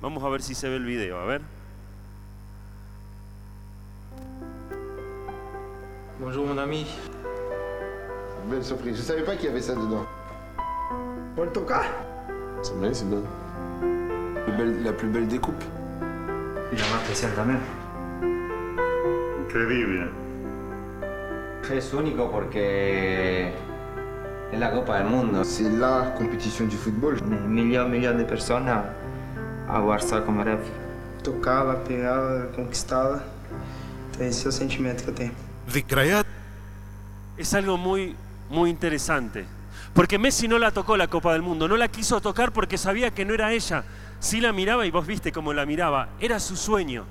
[0.00, 1.40] Vamos a ver si se ve el video, a ver.
[6.20, 6.86] Bonjour mon ami.
[8.50, 8.96] Belle surprise.
[8.96, 10.06] Je savais pas qu'il y avait ça dedans.
[11.36, 11.84] Pode tocar?
[12.62, 13.22] C'est bien, c'est bien.
[14.46, 15.62] La, belle- la plus belle découpe.
[16.72, 17.60] Y la más especial también.
[19.46, 20.10] Increíble.
[21.72, 23.52] Es único porque
[24.52, 25.44] es la Copa del Mundo.
[25.44, 27.16] C'est la compétition du football.
[27.46, 28.84] Milhão, milhão de personas
[29.68, 30.58] a Warsaw como era
[31.22, 31.74] tocá-la.
[34.10, 34.48] Então, esse
[35.12, 35.32] que.
[37.36, 38.16] Es algo muy,
[38.66, 39.46] interesante.
[39.94, 43.10] Porque Messi no la tocó la Copa del Mundo, no la quiso tocar porque sabía
[43.10, 43.84] que no era ella.
[44.20, 46.08] Sí la miraba y vos viste cómo la miraba.
[46.20, 47.04] Era su sueño.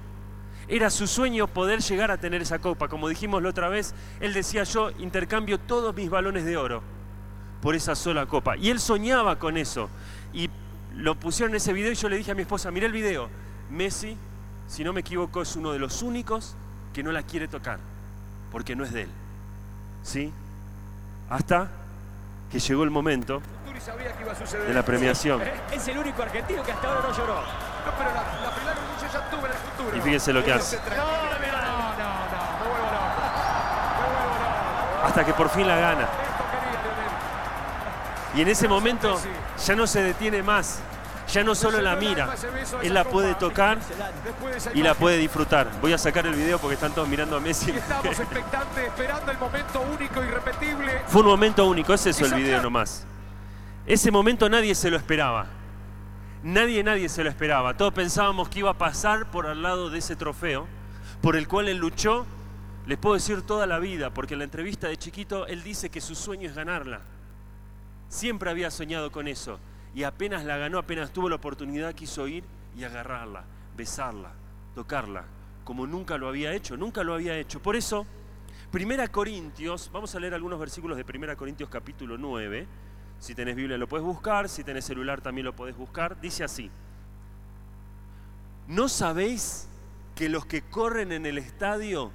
[0.67, 2.89] Era su sueño poder llegar a tener esa copa.
[2.89, 6.83] Como dijimos la otra vez, él decía yo intercambio todos mis balones de oro
[7.61, 8.57] por esa sola copa.
[8.57, 9.89] Y él soñaba con eso.
[10.33, 10.49] Y
[10.97, 13.29] lo pusieron en ese video y yo le dije a mi esposa, mirá el video.
[13.69, 14.17] Messi,
[14.67, 16.55] si no me equivoco, es uno de los únicos
[16.93, 17.79] que no la quiere tocar,
[18.51, 19.09] porque no es de él.
[20.03, 20.31] ¿Sí?
[21.29, 21.69] Hasta
[22.51, 24.67] que llegó el momento Turi sabía que iba a suceder.
[24.67, 25.41] de la premiación.
[25.71, 27.35] Es el único argentino que hasta ahora no lloró.
[27.35, 29.97] No, pero la, la Pilar Uruguay ya tuvo en el futuro.
[29.97, 30.77] Y fíjense lo que hace.
[30.77, 31.39] No, no, no, no,
[32.59, 33.17] me vuelvo loco.
[33.99, 35.05] Me vuelvo loco.
[35.05, 36.26] Hasta que por fin la gana.
[38.37, 39.19] Y en ese momento
[39.65, 40.79] ya no se detiene más.
[41.33, 42.35] Ya no solo la mira,
[42.83, 43.79] él la puede tocar
[44.75, 45.69] y la puede disfrutar.
[45.81, 47.71] Voy a sacar el video porque están todos mirando a Messi.
[47.71, 51.01] estamos expectantes, esperando el momento único, irrepetible.
[51.07, 53.05] Fue un momento único, es eso el video nomás.
[53.87, 55.47] Ese momento nadie se lo esperaba.
[56.43, 57.75] Nadie, nadie se lo esperaba.
[57.75, 60.67] Todos pensábamos que iba a pasar por al lado de ese trofeo,
[61.21, 62.27] por el cual él luchó,
[62.85, 66.01] les puedo decir toda la vida, porque en la entrevista de chiquito él dice que
[66.01, 67.01] su sueño es ganarla.
[68.09, 69.59] Siempre había soñado con eso.
[69.93, 72.43] Y apenas la ganó, apenas tuvo la oportunidad, quiso ir
[72.77, 73.43] y agarrarla,
[73.75, 74.31] besarla,
[74.75, 75.25] tocarla,
[75.63, 77.61] como nunca lo había hecho, nunca lo había hecho.
[77.61, 78.05] Por eso,
[78.71, 82.67] Primera Corintios, vamos a leer algunos versículos de Primera Corintios capítulo 9.
[83.19, 86.19] Si tenés Biblia lo puedes buscar, si tenés celular también lo podés buscar.
[86.21, 86.69] Dice así,
[88.67, 89.67] ¿no sabéis
[90.15, 92.11] que los que corren en el estadio,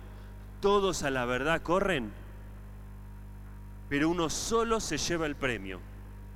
[0.60, 2.12] todos a la verdad corren?
[3.92, 5.78] Pero uno solo se lleva el premio.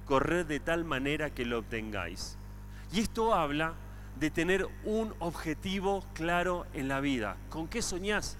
[0.05, 2.37] Corred de tal manera que lo obtengáis.
[2.93, 3.73] Y esto habla
[4.21, 7.39] de tener un objetivo claro en la vida.
[7.49, 8.37] ¿Con qué soñás?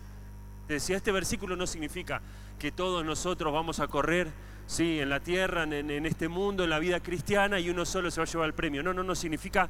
[0.67, 2.21] Te decía, este versículo no significa
[2.59, 4.29] que todos nosotros vamos a correr
[4.67, 8.21] sí, en la tierra, en, este mundo, en la vida cristiana y uno solo se
[8.21, 8.83] va a llevar el premio.
[8.83, 9.67] No, no, no significa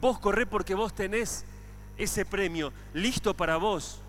[0.00, 1.44] vos correr porque vos tenés
[1.98, 4.00] ese premio listo para vos.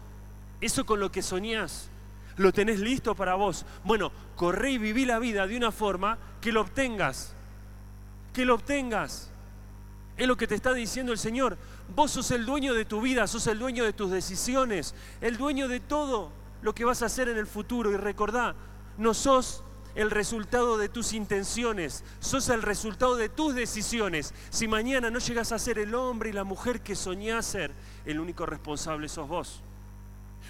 [0.61, 1.89] Eso con lo que soñás,
[2.37, 3.65] lo tenés listo para vos.
[3.83, 7.33] Bueno, corre y viví la vida de una forma que lo obtengas.
[8.33, 9.29] Que lo obtengas.
[10.15, 11.57] Es lo que te está diciendo el Señor.
[11.95, 15.67] Vos sos el dueño de tu vida, sos el dueño de tus decisiones, el dueño
[15.67, 16.31] de todo
[16.61, 17.91] lo que vas a hacer en el futuro.
[17.91, 18.55] Y recordá,
[18.97, 19.63] no sos
[19.95, 24.33] el resultado de tus intenciones, sos el resultado de tus decisiones.
[24.51, 27.71] Si mañana no llegas a ser el hombre y la mujer que soñás ser,
[28.05, 29.63] el único responsable sos vos.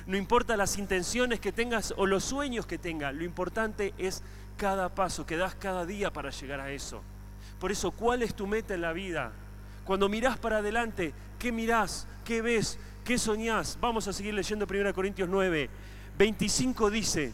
[0.08, 4.24] No importa las intenciones que tengas o los sueños que tengas, lo importante es
[4.56, 7.02] cada paso que das cada día para llegar a eso.
[7.60, 9.34] Por eso, ¿cuál es tu meta en la vida?
[9.84, 12.08] Cuando mirás para adelante, ¿qué mirás?
[12.24, 12.80] ¿Qué ves?
[13.04, 13.78] ¿Qué soñás?
[13.82, 15.70] Vamos a seguir leyendo 1 Corintios 9.
[16.18, 17.34] 25 dice,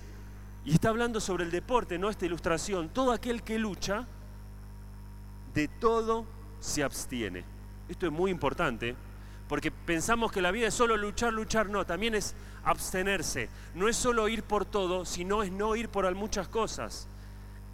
[0.66, 4.08] y está hablando sobre el deporte, no esta ilustración, todo aquel que lucha,
[5.54, 6.26] de todo
[6.60, 7.44] se abstiene.
[7.88, 8.96] Esto es muy importante,
[9.54, 12.34] porque pensamos que la vida es solo luchar, luchar, no, también es
[12.64, 13.50] abstenerse.
[13.76, 17.08] No es solo ir por todo, sino es no ir por muchas cosas.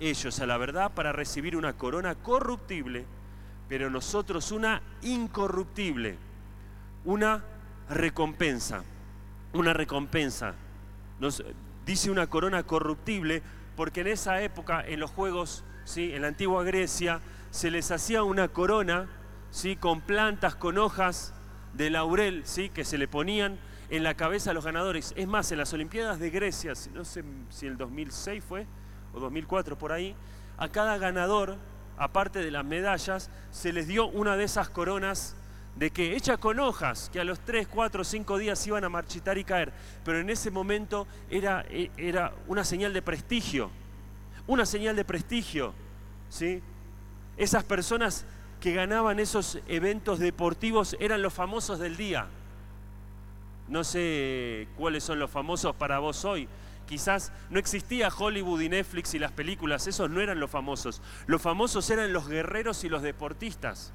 [0.02, 3.06] Ellos, a la verdad, para recibir una corona corruptible,
[3.70, 6.18] pero nosotros una incorruptible,
[7.06, 7.46] una
[7.90, 8.84] recompensa,
[9.54, 10.56] una recompensa.
[11.22, 11.42] Nos
[11.86, 13.42] dice una corona corruptible
[13.78, 16.12] porque en esa época, en los juegos, ¿sí?
[16.14, 19.08] en la antigua Grecia, se les hacía una corona
[19.50, 19.78] ¿sí?
[19.78, 21.36] con plantas, con hojas
[21.74, 22.70] de laurel, ¿sí?
[22.70, 25.14] que se le ponían en la cabeza a los ganadores.
[25.16, 28.68] Es más, en las Olimpiadas de Grecia, no sé si el 2006 fue,
[29.14, 30.16] o 2004 por ahí,
[30.58, 31.58] a cada ganador,
[31.98, 35.36] aparte de las medallas, se les dio una de esas coronas
[35.76, 39.38] de que hecha con hojas, que a los 3, 4, 5 días iban a marchitar
[39.38, 39.72] y caer,
[40.04, 41.66] pero en ese momento era,
[41.96, 43.72] era una señal de prestigio,
[44.46, 45.74] una señal de prestigio,
[46.30, 46.62] ¿sí?
[47.38, 48.26] Esas personas
[48.60, 52.28] que ganaban esos eventos deportivos eran los famosos del día.
[53.68, 56.48] No sé cuáles son los famosos para vos hoy.
[56.88, 61.02] Quizás no existía Hollywood y Netflix y las películas, esos no eran los famosos.
[61.28, 63.94] Los famosos eran los guerreros y los deportistas.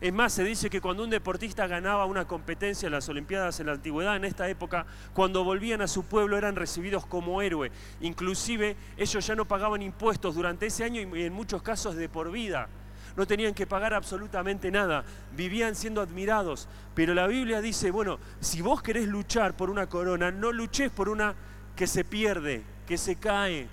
[0.00, 3.66] Es más, se dice que cuando un deportista ganaba una competencia en las Olimpiadas en
[3.66, 7.70] la antigüedad, en esta época, cuando volvían a su pueblo eran recibidos como héroe.
[8.00, 12.32] Inclusive ellos ya no pagaban impuestos durante ese año y en muchos casos de por
[12.32, 12.68] vida.
[13.16, 16.68] No tenían que pagar absolutamente nada, vivían siendo admirados.
[16.94, 21.08] Pero la Biblia dice, bueno, si vos querés luchar por una corona, no luches por
[21.08, 21.34] una
[21.76, 23.68] que se pierde, que se cae,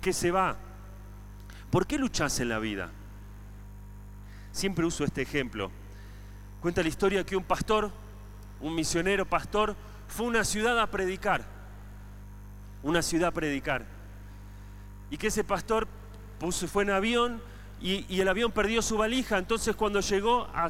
[0.00, 0.56] que se va.
[1.70, 2.90] ¿Por qué luchás en la vida?
[4.52, 5.70] Siempre uso este ejemplo.
[6.60, 7.92] Cuenta la historia que un pastor,
[8.60, 9.76] un misionero pastor,
[10.08, 11.44] fue a una ciudad a predicar.
[12.82, 13.84] Una ciudad a predicar.
[15.10, 15.86] Y que ese pastor
[16.70, 17.40] fue en avión
[17.80, 19.38] y, el avión perdió su valija.
[19.38, 20.68] Entonces cuando llegó a,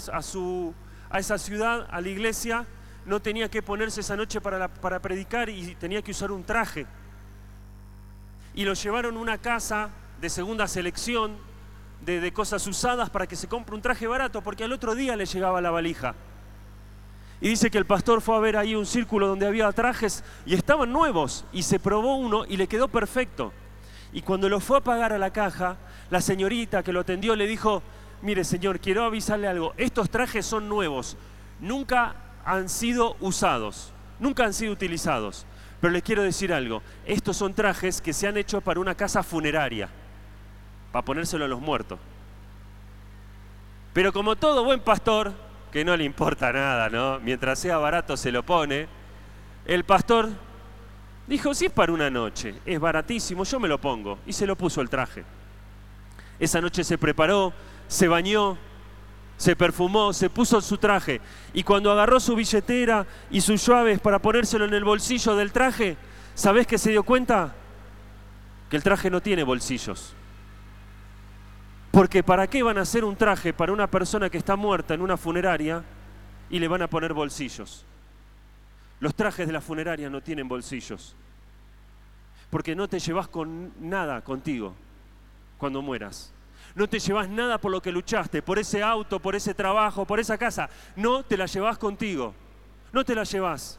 [1.19, 2.67] esa ciudad, a la iglesia,
[3.07, 6.87] no tenía que ponerse esa noche para, para predicar y tenía que usar un traje.
[8.55, 9.91] Y lo llevaron a una casa
[10.21, 11.37] de segunda selección
[12.01, 15.27] de, cosas usadas para que se compre un traje barato, porque al otro día le
[15.27, 16.15] llegaba la valija.
[17.41, 20.55] Y dice que el pastor fue a ver ahí un círculo donde había trajes y
[20.55, 23.53] estaban nuevos y se probó uno y le quedó perfecto.
[24.13, 25.77] Y cuando lo fue a pagar a la caja,
[26.11, 27.83] la señorita que lo atendió le dijo,
[28.23, 31.17] mire señor, quiero avisarle algo, estos trajes son nuevos,
[31.61, 35.47] nunca han sido usados, nunca han sido utilizados.
[35.81, 39.23] Pero le quiero decir algo, estos son trajes que se han hecho para una casa
[39.23, 39.89] funeraria
[40.93, 41.99] para ponérselo a los muertos.
[43.93, 45.33] Pero como todo buen pastor,
[45.73, 47.21] que no le importa nada, ¿no?
[47.21, 48.89] Mientras sea barato se lo pone,
[49.67, 50.31] el pastor
[51.29, 54.19] dijo, si es para una noche, es baratísimo, yo me lo pongo.
[54.27, 55.25] Y se lo puso el traje.
[56.41, 57.53] Esa noche se preparó,
[57.87, 58.57] se bañó,
[59.37, 61.21] se perfumó, se puso su traje.
[61.53, 65.97] Y cuando agarró su billetera y sus llaves para ponérselo en el bolsillo del traje,
[66.35, 67.55] ¿sabés qué se dio cuenta?
[68.71, 70.15] Que el traje no tiene bolsillos.
[71.91, 75.03] Porque ¿para qué van a hacer un traje para una persona que está muerta en
[75.03, 75.83] una funeraria
[76.51, 77.85] y le van a poner bolsillos?
[79.00, 81.15] Los trajes de la funeraria no tienen bolsillos.
[82.50, 84.75] Porque no te llevas con nada contigo
[85.59, 86.33] cuando mueras.
[86.75, 90.21] No te llevas nada por lo que luchaste, por ese auto, por ese trabajo, por
[90.21, 90.69] esa casa.
[90.97, 92.35] No te la llevas contigo.
[92.93, 93.79] No te la llevas.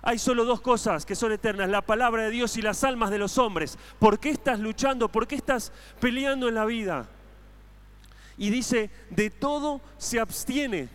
[0.00, 3.18] Hay solo dos cosas que son eternas, la palabra de Dios y las almas de
[3.18, 3.78] los hombres.
[3.98, 5.08] ¿Por qué estás luchando?
[5.08, 7.08] ¿Por qué estás peleando en la vida?
[8.36, 10.88] y dice, de todo se abstiene.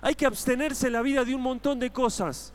[0.00, 2.52] Hay que abstenerse en la vida de un montón de cosas.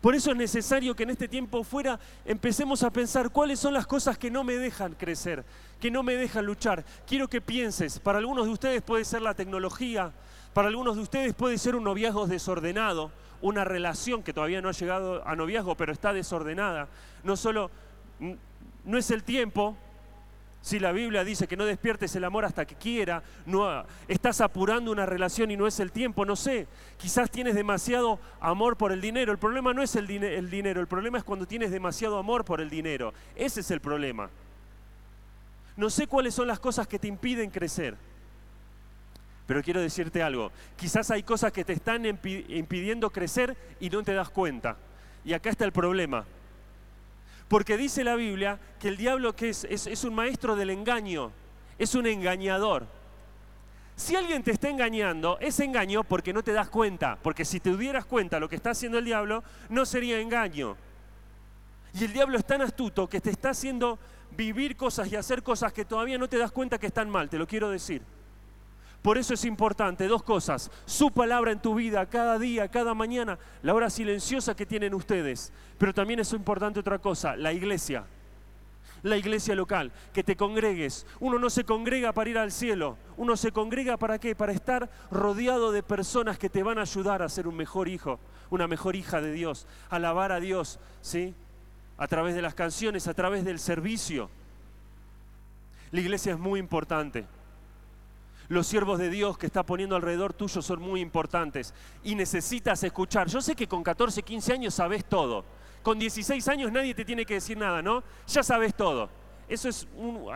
[0.00, 3.86] Por eso es necesario que en este tiempo fuera empecemos a pensar cuáles son las
[3.86, 5.44] cosas que no me dejan crecer,
[5.80, 6.84] que no me dejan luchar.
[7.04, 10.12] Quiero que pienses, para algunos de ustedes puede ser la tecnología,
[10.54, 13.10] para algunos de ustedes puede ser un noviazgo desordenado,
[13.42, 16.88] una relación que todavía no ha llegado a noviazgo pero está desordenada.
[17.24, 17.70] No solo
[18.84, 19.76] no es el tiempo,
[20.68, 24.92] si la Biblia dice que no despiertes el amor hasta que quiera, no, estás apurando
[24.92, 26.66] una relación y no es el tiempo, no sé.
[26.98, 29.32] Quizás tienes demasiado amor por el dinero.
[29.32, 32.60] El problema no es el, el dinero, el problema es cuando tienes demasiado amor por
[32.60, 33.14] el dinero.
[33.34, 34.28] Ese es el problema.
[35.78, 37.96] No sé cuáles son las cosas que te impiden crecer.
[39.46, 44.12] Pero quiero decirte algo, quizás hay cosas que te están impidiendo crecer y no te
[44.12, 44.76] das cuenta.
[45.24, 46.26] Y acá está el problema.
[47.48, 51.32] Porque dice la Biblia que el diablo que es, es, un maestro del engaño,
[51.78, 52.86] es un engañador.
[53.96, 57.76] Si alguien te está engañando, es engaño porque no te das cuenta, porque si te
[57.76, 60.76] dieras cuenta lo que está haciendo el diablo, no sería engaño.
[61.94, 63.98] Y el diablo es tan astuto que te está haciendo
[64.36, 67.38] vivir cosas y hacer cosas que todavía no te das cuenta que están mal, te
[67.38, 68.02] lo quiero decir.
[69.02, 73.38] Por eso es importante dos cosas, su palabra en tu vida cada día, cada mañana,
[73.62, 78.04] la hora silenciosa que tienen ustedes, pero también es importante otra cosa, la iglesia,
[79.04, 81.06] la iglesia local, que te congregues.
[81.20, 84.34] Uno no se congrega para ir al cielo, uno se congrega para qué?
[84.34, 88.18] Para estar rodeado de personas que te van a ayudar a ser un mejor hijo,
[88.50, 91.34] una mejor hija de Dios, alabar a Dios, ¿sí?
[91.98, 94.28] A través de las canciones, a través del servicio.
[95.92, 97.26] La iglesia es muy importante.
[98.48, 103.28] Los siervos de Dios que está poniendo alrededor tuyo son muy importantes y necesitas escuchar.
[103.28, 105.44] Yo sé que con 14, 15 años sabes todo.
[105.82, 108.02] Con 16 años nadie te tiene que decir nada, ¿no?
[108.26, 109.10] Ya sabes todo.
[109.48, 109.86] Eso es,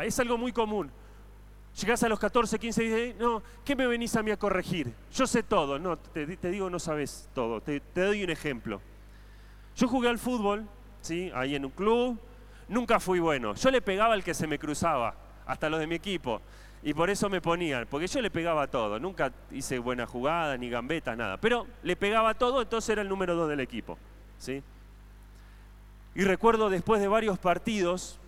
[0.04, 0.90] es algo muy común.
[1.81, 4.92] Llegás a los 14, 15 y dices, no, ¿qué me venís a mí a corregir?
[5.14, 5.78] Yo sé todo.
[5.78, 7.62] No, te, digo, no sabes todo.
[7.62, 8.81] Te, te, doy un ejemplo.
[9.75, 10.69] Yo jugué al fútbol,
[11.00, 11.31] ¿sí?
[11.35, 12.19] Ahí en un club.
[12.69, 13.54] Nunca fui bueno.
[13.54, 15.14] Yo le pegaba al que se me cruzaba,
[15.47, 16.42] hasta los de mi equipo.
[16.85, 20.69] Y por eso me ponían, porque yo le pegaba todo, nunca hice buena jugada, ni
[20.69, 21.37] gambetas, nada.
[21.37, 23.97] Pero le pegaba todo, entonces era el número dos del equipo.
[24.39, 24.62] ¿sí?
[26.15, 28.19] Y recuerdo después de varios partidos,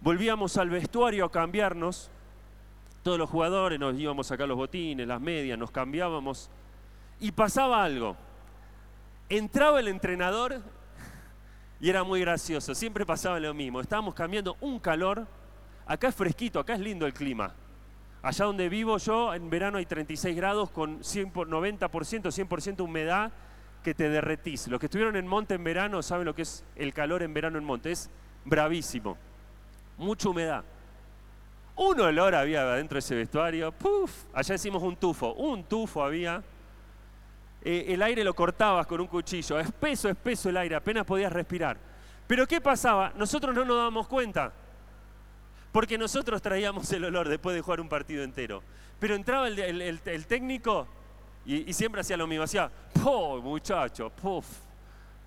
[0.00, 2.10] volvíamos al vestuario a cambiarnos
[3.02, 6.48] Todos los jugadores nos íbamos a sacar los botines, las medias, nos cambiábamos
[7.20, 8.16] y pasaba algo.
[9.28, 10.62] Entraba el entrenador
[11.80, 13.80] y era muy gracioso, siempre pasaba lo mismo.
[13.80, 15.26] Estábamos cambiando un calor,
[15.84, 17.52] acá es fresquito, acá es lindo el clima.
[18.22, 23.32] Allá donde vivo yo, en verano hay 36 grados con 100 por- 90%, 100% humedad
[23.82, 24.68] que te derretís.
[24.68, 27.58] Los que estuvieron en monte en verano saben lo que es el calor en verano
[27.58, 27.90] en monte.
[27.90, 28.08] Es
[28.44, 29.16] bravísimo.
[29.98, 30.64] Mucha humedad.
[31.74, 33.72] Un olor había dentro de ese vestuario.
[33.72, 34.24] ¡Puf!
[34.32, 35.32] Allá decimos un tufo.
[35.34, 36.42] Un tufo había.
[37.64, 39.58] Eh, el aire lo cortabas con un cuchillo.
[39.58, 40.76] Espeso, espeso el aire.
[40.76, 41.76] Apenas podías respirar.
[42.26, 43.12] Pero ¿qué pasaba?
[43.16, 44.52] Nosotros no nos dábamos cuenta.
[45.72, 48.62] Porque nosotros traíamos el olor después de jugar un partido entero.
[49.00, 50.86] Pero entraba el, técnico
[51.46, 52.44] y, siempre hacía lo mismo.
[52.44, 52.70] Hacía,
[53.02, 54.10] ¡po, muchacho!
[54.10, 54.46] ¡Puf!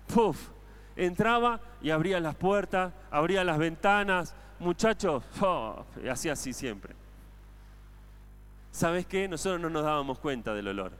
[0.06, 0.48] ¡Puf!
[0.94, 4.34] Entraba y abría las puertas, abría las ventanas.
[4.60, 5.84] Muchachos, ¡po!
[6.02, 6.94] y hacía así siempre.
[8.70, 9.26] ¿Sabes qué?
[9.26, 10.92] Nosotros no nos dábamos cuenta del olor.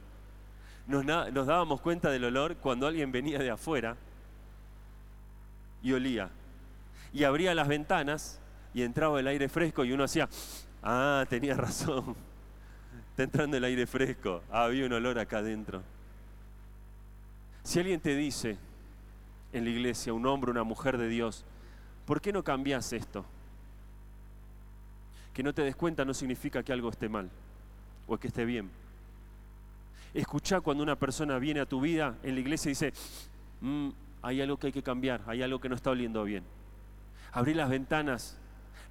[0.87, 1.05] Nos
[1.47, 3.95] dábamos cuenta del olor cuando alguien venía de afuera
[5.81, 6.29] y olía.
[7.13, 8.39] Y abría las ventanas
[8.77, 10.29] y entraba el aire fresco y uno hacía,
[10.83, 12.15] ah, tenía razón,
[13.09, 15.81] está entrando el aire fresco, ah, había un olor acá adentro.
[17.63, 18.55] Si alguien te dice
[19.51, 21.43] en la iglesia, un hombre, una mujer de Dios,
[22.05, 23.25] ¿por qué no cambias esto?
[25.33, 27.31] Que no te des cuenta no significa que algo esté mal
[28.05, 28.69] o que esté bien.
[30.13, 32.93] Escucha cuando una persona viene a tu vida en la iglesia y dice,
[33.59, 33.89] "Mm,
[34.21, 36.43] hay algo que hay que cambiar, hay algo que no está oliendo bien.
[37.31, 38.37] Abrí las ventanas,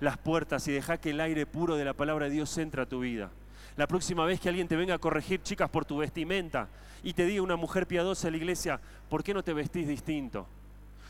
[0.00, 2.86] las puertas y deja que el aire puro de la palabra de Dios entre a
[2.86, 3.30] tu vida.
[3.76, 6.68] La próxima vez que alguien te venga a corregir, chicas, por tu vestimenta
[7.02, 10.46] y te diga una mujer piadosa en la iglesia, ¿por qué no te vestís distinto?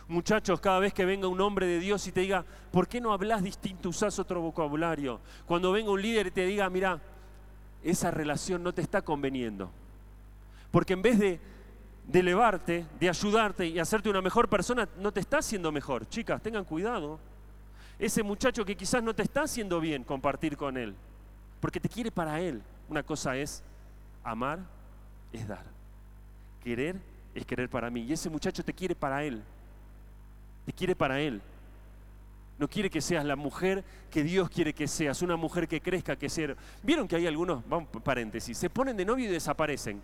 [0.09, 3.13] Muchachos, cada vez que venga un hombre de Dios y te diga, ¿por qué no
[3.13, 5.21] hablas distinto, usás otro vocabulario?
[5.47, 7.01] Cuando venga un líder y te diga, mira,
[7.83, 9.71] esa relación no te está conveniendo.
[10.71, 11.41] Porque en vez de,
[12.07, 16.09] de elevarte, de ayudarte y hacerte una mejor persona, no te está haciendo mejor.
[16.09, 17.19] Chicas, tengan cuidado.
[17.99, 20.95] Ese muchacho que quizás no te está haciendo bien compartir con él,
[21.61, 22.63] porque te quiere para él.
[22.89, 23.63] Una cosa es
[24.23, 24.61] amar,
[25.33, 25.65] es dar.
[26.63, 26.97] Querer
[27.35, 28.03] es querer para mí.
[28.03, 29.43] Y ese muchacho te quiere para él.
[30.67, 31.41] Te quiere para él.
[32.59, 36.17] No quiere que seas la mujer que Dios quiere que seas, una mujer que crezca,
[36.17, 36.55] que sea.
[36.83, 40.01] ¿Vieron que hay algunos, vamos paréntesis, se ponen de novio y desaparecen?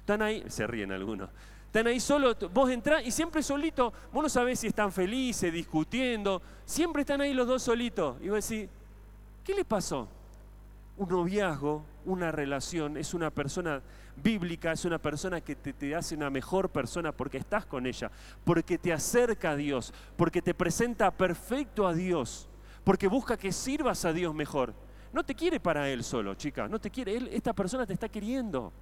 [0.00, 1.30] Están ahí, se ríen algunos.
[1.78, 6.42] Están ahí solo, vos entrás y siempre solito, vos no sabés si están felices, discutiendo,
[6.64, 8.16] siempre están ahí los dos solitos.
[8.20, 8.68] Y vos decís,
[9.44, 10.08] ¿qué le pasó?
[10.96, 13.80] Un noviazgo, una relación, es una persona
[14.16, 18.10] bíblica, es una persona que te, te hace una mejor persona porque estás con ella,
[18.42, 22.48] porque te acerca a Dios, porque te presenta perfecto a Dios,
[22.82, 24.74] porque busca que sirvas a Dios mejor.
[25.12, 28.08] No te quiere para Él solo, chica, no te quiere, él, esta persona te está
[28.08, 28.72] queriendo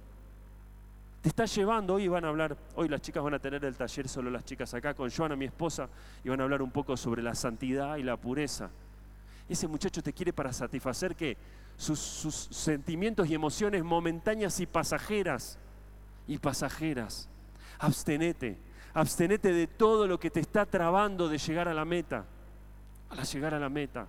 [1.21, 1.95] te está llevando.
[1.95, 4.73] Hoy van a hablar, hoy las chicas van a tener el taller, solo las chicas
[4.73, 5.89] acá, con Joana, mi esposa,
[6.23, 8.69] y van a hablar un poco sobre la santidad y la pureza.
[9.49, 11.37] Ese muchacho te quiere para satisfacer que
[11.77, 15.57] sus, sentimientos y emociones momentáneas y pasajeras.
[16.27, 17.29] Y pasajeras.
[17.79, 18.57] Abstenete,
[18.93, 22.25] abstenete de todo lo que te está trabando de llegar a la meta.
[23.07, 24.07] Para llegar a la meta,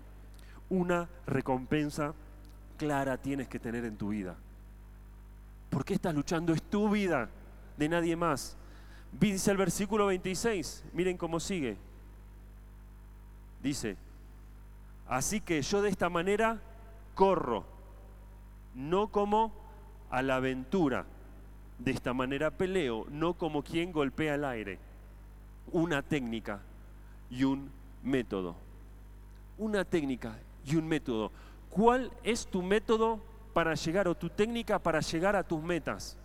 [0.68, 2.14] una recompensa
[2.76, 4.36] clara tienes que tener en tu vida.
[5.70, 6.52] ¿Por qué estás luchando?
[6.52, 7.28] Es tu vida,
[7.76, 8.56] de nadie más.
[9.12, 11.76] Dice el versículo 26, miren cómo sigue.
[13.62, 13.96] Dice,
[15.08, 16.60] así que yo de esta manera
[17.14, 17.64] corro,
[18.74, 19.52] no como
[20.10, 21.06] a la aventura.
[21.78, 24.78] De esta manera peleo, no como quien golpea el aire.
[25.70, 26.60] Una técnica
[27.30, 27.70] y un
[28.02, 28.56] método.
[29.58, 31.30] Una técnica y un método.
[31.70, 33.20] ¿Cuál es tu método
[33.58, 36.16] para llegar o tu técnica para llegar a tus metas?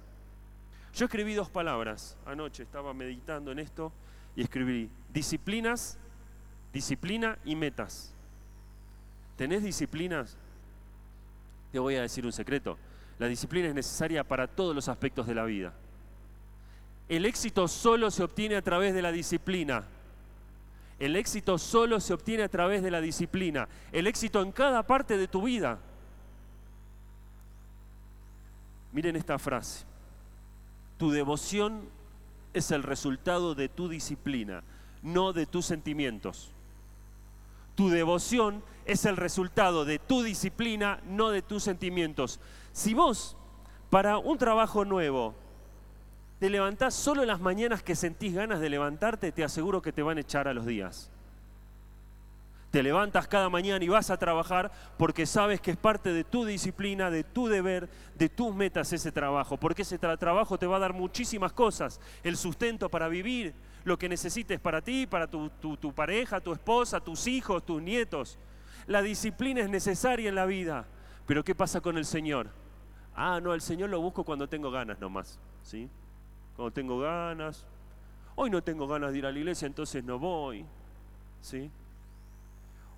[0.93, 3.91] Yo escribí dos palabras anoche, estaba meditando en esto
[4.35, 5.97] y escribí disciplinas,
[6.71, 8.13] disciplina y metas.
[9.35, 10.37] ¿Tenés disciplinas?
[11.71, 12.77] Te voy a decir un secreto.
[13.17, 15.73] La disciplina es necesaria para todos los aspectos de la vida.
[17.09, 19.85] El éxito solo se obtiene a través de la disciplina.
[20.99, 23.67] El éxito solo se obtiene a través de la disciplina.
[23.91, 25.79] El éxito en cada parte de tu vida.
[28.93, 29.85] Miren esta frase.
[30.97, 31.81] Tu devoción
[32.53, 34.63] es el resultado de tu disciplina,
[35.01, 36.51] no de tus sentimientos.
[37.75, 42.39] Tu devoción es el resultado de tu disciplina, no de tus sentimientos.
[42.71, 43.35] Si vos,
[43.89, 45.33] para un trabajo nuevo,
[46.39, 50.17] te levantás solo las mañanas que sentís ganas de levantarte, te aseguro que te van
[50.17, 51.09] a echar a los días.
[52.73, 56.43] Te levantas cada mañana y vas a trabajar porque sabes que es parte de tu
[56.43, 59.57] disciplina, de tu deber, de tus metas ese trabajo.
[59.57, 62.01] Porque ese trabajo te va a dar muchísimas cosas.
[62.23, 63.53] El sustento para vivir,
[63.83, 68.39] lo que necesites para ti, para tu, tu pareja, tu esposa, tus hijos, tus nietos.
[68.87, 70.87] La disciplina es necesaria en la vida.
[71.27, 72.49] Pero ¿qué pasa con el Señor?
[73.15, 75.39] Ah, no, el Señor lo busco cuando tengo ganas nomás.
[75.61, 75.87] ¿sí?
[76.55, 77.67] Cuando tengo ganas.
[78.33, 80.65] Hoy no tengo ganas de ir a la iglesia, entonces no voy.
[81.39, 81.69] ¿sí?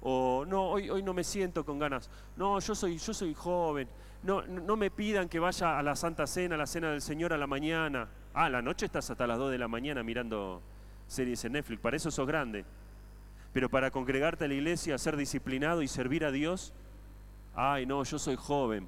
[0.08, 3.88] O no, hoy, hoy no me siento con ganas, no, yo soy, yo soy joven,
[4.22, 7.34] no, no me pidan que vaya a la Santa Cena, a la Cena del Señor
[7.34, 8.08] a la mañana.
[8.36, 10.62] Ah, la noche estás hasta las 2 de la mañana mirando
[11.08, 12.66] series en Netflix, para eso sos grande.
[13.52, 16.72] Pero para congregarte a la iglesia, ser disciplinado y servir a Dios,
[17.56, 18.88] ay no, yo soy joven.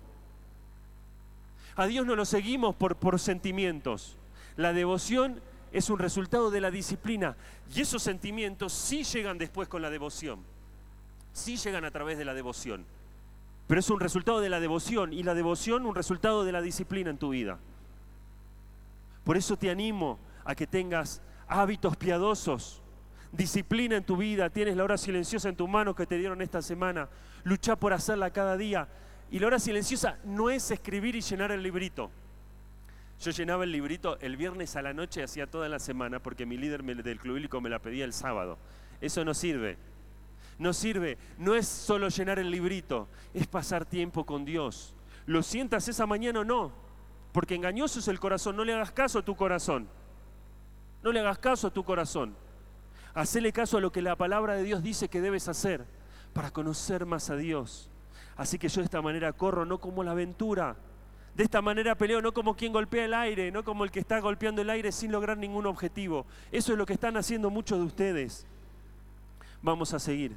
[1.78, 4.18] A Dios no lo seguimos por, por sentimientos.
[4.56, 7.36] La devoción es un resultado de la disciplina
[7.74, 10.57] y esos sentimientos sí llegan después con la devoción
[11.38, 12.86] sí llegan a través de la devoción.
[13.68, 17.10] Pero es un resultado de la devoción y la devoción un resultado de la disciplina
[17.10, 17.60] en tu vida.
[19.24, 22.82] Por eso te animo a que tengas hábitos piadosos,
[23.32, 26.62] disciplina en tu vida, tienes la hora silenciosa en tu mano que te dieron esta
[26.62, 27.10] semana,
[27.44, 28.88] lucha por hacerla cada día.
[29.30, 32.10] Y la hora silenciosa no es escribir y llenar el librito.
[33.20, 36.56] Yo llenaba el librito el viernes a la noche, hacía toda la semana, porque mi
[36.56, 38.58] líder del club me la pedía el sábado.
[39.02, 39.78] Eso no sirve
[40.60, 41.18] no sirve.
[41.38, 44.96] No es solo llenar el librito, es pasar tiempo con Dios.
[45.26, 46.72] ¿Lo sientas esa mañana o no?
[47.32, 48.56] Porque engañoso es el corazón.
[48.56, 49.88] No le hagas caso a tu corazón.
[51.04, 52.36] No le hagas caso a tu corazón.
[53.14, 55.86] Hacele caso a lo que la palabra de Dios dice que debes hacer
[56.34, 57.90] para conocer más a Dios.
[58.36, 60.76] Así que yo de esta manera corro, no como la aventura.
[61.36, 64.20] De esta manera peleo no como quien golpea el aire, no como el que está
[64.20, 66.26] golpeando el aire sin lograr ningún objetivo.
[66.52, 68.48] Eso es lo que están haciendo muchos de ustedes.
[69.62, 70.36] Vamos a seguir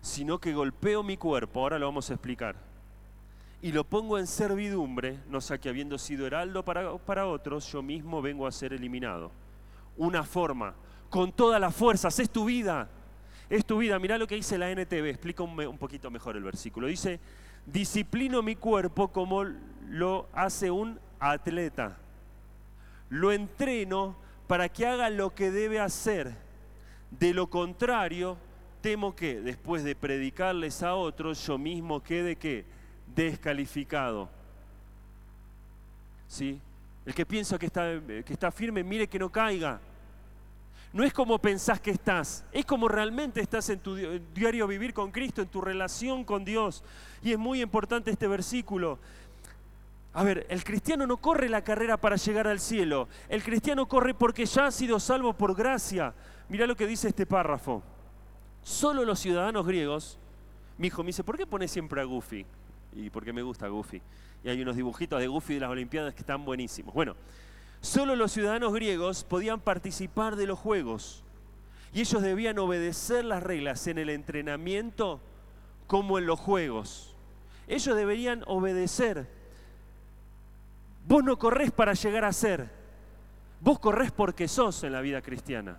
[0.00, 2.56] sino que golpeo mi cuerpo, ahora lo vamos a explicar,
[3.62, 7.82] y lo pongo en servidumbre, no sea que habiendo sido heraldo para, para otros, yo
[7.82, 9.30] mismo vengo a ser eliminado.
[9.98, 10.74] Una forma,
[11.10, 12.88] con todas las fuerzas, es tu vida,
[13.50, 13.98] es tu vida.
[13.98, 16.86] Mirá lo que dice la NTV, explica un, un poquito mejor el versículo.
[16.86, 17.20] Dice,
[17.66, 19.44] disciplino mi cuerpo como
[19.90, 21.98] lo hace un atleta.
[23.10, 26.34] Lo entreno para que haga lo que debe hacer.
[27.10, 28.36] De lo contrario,
[28.80, 32.64] temo que después de predicarles a otros, yo mismo quede que
[33.14, 34.28] descalificado.
[36.28, 36.60] ¿Sí?
[37.04, 39.80] El que piensa que está, que está firme, mire que no caiga.
[40.92, 43.94] No es como pensás que estás, es como realmente estás en tu
[44.34, 46.82] diario vivir con Cristo, en tu relación con Dios.
[47.22, 48.98] Y es muy importante este versículo.
[50.12, 53.08] A ver, el cristiano no corre la carrera para llegar al cielo.
[53.28, 56.12] El cristiano corre porque ya ha sido salvo por gracia.
[56.50, 57.80] Mira lo que dice este párrafo.
[58.60, 60.18] Solo los ciudadanos griegos,
[60.78, 62.44] mi hijo me dice, ¿por qué pones siempre a Goofy?
[62.92, 64.02] Y porque me gusta Goofy.
[64.42, 66.92] Y hay unos dibujitos de Goofy de las Olimpiadas que están buenísimos.
[66.92, 67.14] Bueno,
[67.80, 71.22] solo los ciudadanos griegos podían participar de los juegos.
[71.92, 75.20] Y ellos debían obedecer las reglas en el entrenamiento
[75.86, 77.14] como en los juegos.
[77.68, 79.28] Ellos deberían obedecer.
[81.06, 82.68] Vos no corres para llegar a ser.
[83.60, 85.78] Vos corres porque sos en la vida cristiana.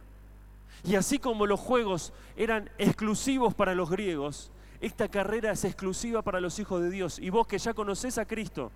[0.83, 6.41] Y así como los juegos eran exclusivos para los griegos, esta carrera es exclusiva para
[6.41, 7.19] los hijos de Dios.
[7.19, 8.71] Y vos que ya conoces a Cristo,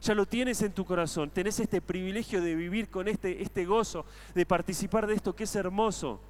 [0.00, 4.06] ya lo tienes en tu corazón, tenés este privilegio de vivir con este, este gozo,
[4.34, 6.20] de participar de esto que es hermoso.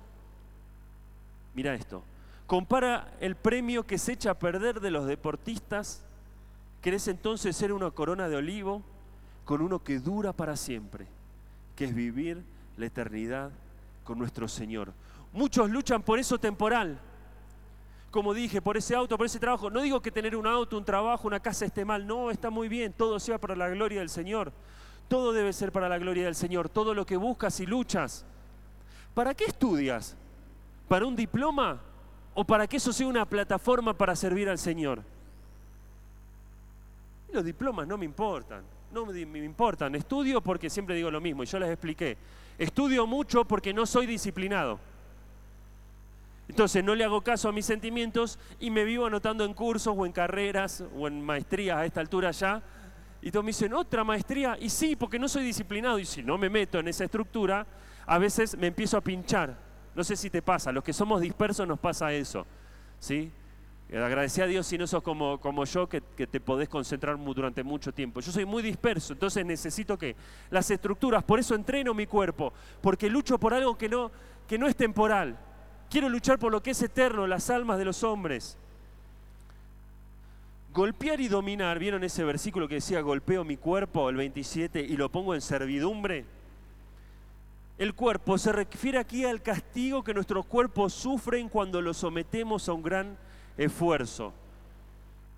[1.55, 2.03] Mira esto,
[2.47, 6.03] compara el premio que se echa a perder de los deportistas,
[6.83, 8.83] ¿querés entonces ser una corona de olivo?
[9.45, 11.07] Con uno que dura para siempre,
[11.77, 12.43] que es vivir
[12.77, 13.53] la eternidad
[14.05, 14.93] con nuestro Señor.
[15.33, 16.99] Muchos luchan por eso temporal.
[18.11, 19.71] Como dije, por ese auto, por ese trabajo.
[19.71, 22.07] No digo que tener un auto, un trabajo, una casa esté mal.
[22.07, 22.93] No, está muy bien.
[22.93, 24.53] Todo sea para la gloria del Señor.
[25.09, 26.69] Todo debe ser para la gloria del Señor.
[26.69, 28.27] Todo lo que buscas y luchas.
[29.15, 30.15] ¿Para qué estudias?
[30.89, 31.81] ¿Para un diploma?
[32.35, 35.03] ¿O para que eso sea una plataforma para servir al Señor?
[37.33, 38.63] Los diplomas no me importan.
[38.93, 39.95] No me importan.
[39.95, 42.19] Estudio porque siempre digo lo mismo y yo les expliqué.
[42.59, 44.92] Estudio mucho porque no soy disciplinado.
[46.53, 50.05] Entonces no le hago caso a mis sentimientos y me vivo anotando en cursos o
[50.05, 52.63] en carreras o en maestrías a esta altura ya.
[53.23, 54.59] Y todos me dicen, ¿otra maestría?
[54.61, 55.99] Y sí, porque no soy disciplinado.
[55.99, 57.67] Y si no me meto en esa estructura,
[58.05, 59.57] a veces me empiezo a pinchar.
[59.95, 62.47] No sé si te pasa, los que somos dispersos nos pasa eso.
[62.99, 63.33] ¿sí?
[63.89, 67.63] Agradecer a Dios si no sos como, como yo, que, que, te podés concentrar durante
[67.63, 68.21] mucho tiempo.
[68.21, 70.17] Yo soy muy disperso, entonces necesito que
[70.51, 74.11] las estructuras, por eso entreno mi cuerpo, porque lucho por algo que no,
[74.47, 75.39] que no es temporal,
[75.93, 78.57] Quiero luchar por lo que es eterno, las almas de los hombres.
[80.73, 85.11] Golpear y dominar, ¿vieron ese versículo que decía golpeo mi cuerpo, el 27, y lo
[85.11, 86.25] pongo en servidumbre?
[87.77, 92.73] El cuerpo se refiere aquí al castigo que nuestros cuerpos sufren cuando los sometemos a
[92.73, 93.19] un gran
[93.59, 94.33] esfuerzo,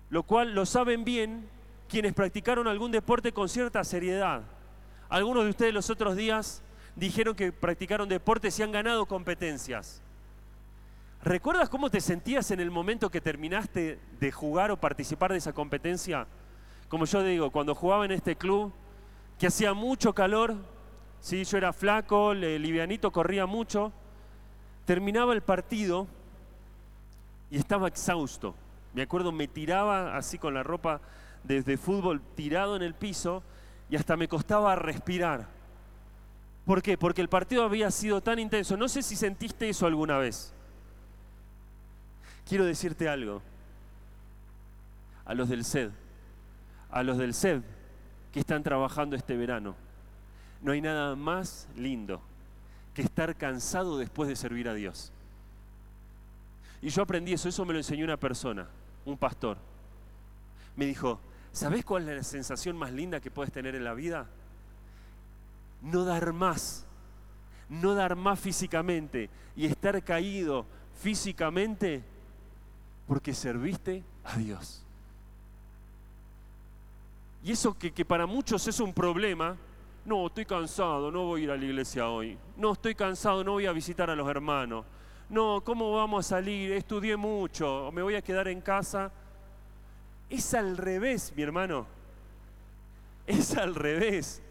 [0.09, 1.49] lo cual lo saben bien
[1.89, 4.43] quienes practicaron algún deporte con cierta seriedad.
[5.09, 6.61] Algunos de ustedes los otros días
[6.95, 10.01] dijeron que practicaron deportes y han ganado competencias.
[11.25, 15.53] ¿Recuerdas cómo te sentías en el momento que terminaste de jugar o participar de esa
[15.53, 16.27] competencia?
[16.87, 18.71] Como yo digo, cuando jugaba en este club,
[19.39, 20.55] que hacía mucho calor,
[21.19, 21.43] ¿sí?
[21.43, 23.91] yo era flaco, livianito, corría mucho,
[24.85, 26.05] terminaba el partido
[27.49, 28.53] y estaba exhausto.
[28.93, 31.01] Me acuerdo, me tiraba así con la ropa
[31.43, 33.41] desde fútbol tirado en el piso
[33.89, 35.47] y hasta me costaba respirar.
[36.65, 36.99] ¿Por qué?
[36.99, 38.77] Porque el partido había sido tan intenso.
[38.77, 40.53] No sé si sentiste eso alguna vez
[42.47, 43.41] quiero decirte algo.
[45.25, 45.89] A los del SED,
[46.91, 47.61] a los del SED
[48.31, 49.75] que están trabajando este verano,
[50.61, 52.21] no hay nada más lindo
[52.93, 55.11] que estar cansado después de servir a Dios.
[56.81, 58.67] Y yo aprendí eso, eso me lo enseñó una persona,
[59.05, 59.57] un pastor.
[60.75, 61.19] Me dijo,
[61.51, 64.27] ¿sabes cuál es la sensación más linda que puedes tener en la vida?
[65.81, 66.85] No dar más,
[67.69, 70.65] no dar más físicamente y estar caído
[71.01, 72.03] físicamente
[73.07, 74.83] porque serviste a Dios.
[77.43, 79.55] Y eso que, para muchos es un problema,
[80.03, 82.37] no, estoy cansado, no voy a ir a la iglesia hoy.
[82.57, 84.83] No, estoy cansado, no voy a visitar a los hermanos.
[85.29, 86.71] No, ¿cómo vamos a salir?
[86.71, 89.11] Estudié mucho, me voy a quedar en casa.
[90.29, 91.85] Es al revés, mi hermano.
[93.27, 94.41] Es al revés.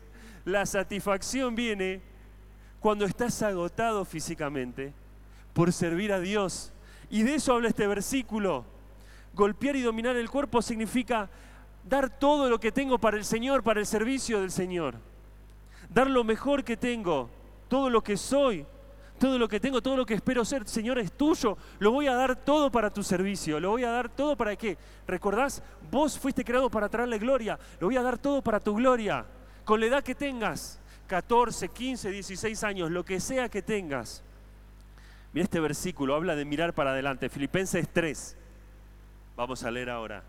[0.44, 2.00] La satisfacción viene
[2.78, 4.92] cuando estás agotado físicamente
[5.52, 6.70] por servir a Dios
[7.10, 8.64] y de eso habla este versículo.
[9.34, 11.28] Golpear y dominar el cuerpo significa
[11.82, 14.96] dar todo lo que tengo para el Señor, para el servicio del Señor.
[15.88, 17.30] Dar lo mejor que tengo,
[17.68, 18.64] todo lo que soy,
[19.18, 21.56] todo lo que tengo, todo lo que espero ser, Señor, es tuyo.
[21.78, 23.60] Lo voy a dar todo para tu servicio.
[23.60, 24.76] Lo voy a dar todo para qué.
[25.06, 25.62] ¿Recordás?
[25.90, 27.58] Vos fuiste creado para traerle gloria.
[27.80, 29.24] Lo voy a dar todo para tu gloria.
[29.64, 34.22] Con la edad que tengas, 14, 15, 16 años, lo que sea que tengas.
[35.34, 37.28] Mira este versículo, habla de mirar para adelante.
[37.28, 38.36] Filipenses 3.
[39.36, 40.22] Vamos a leer ahora.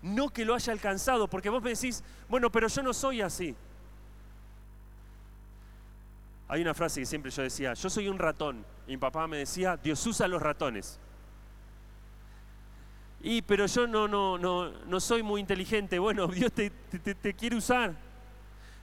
[0.00, 3.54] No que lo haya alcanzado, porque vos me decís, bueno, pero yo no soy así.
[6.48, 8.64] Hay una frase que siempre yo decía, yo soy un ratón.
[8.86, 10.98] Y mi papá me decía, Dios usa los ratones.
[13.20, 15.98] Y pero yo no, no, no, no soy muy inteligente.
[15.98, 17.94] Bueno, Dios te, te, quiere usar.